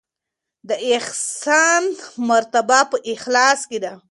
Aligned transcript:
د 0.69 0.71
احسان 0.93 1.83
مرتبه 2.29 2.79
په 2.91 2.97
اخلاص 3.13 3.59
کې 3.69 3.77
ده. 3.83 3.93